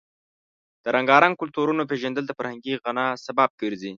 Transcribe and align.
د 0.83 0.85
رنګارنګ 0.95 1.33
کلتورونو 1.41 1.87
پیژندل 1.91 2.23
د 2.27 2.31
فرهنګي 2.37 2.73
غنا 2.83 3.05
سبب 3.25 3.49
ګرځي. 3.61 3.89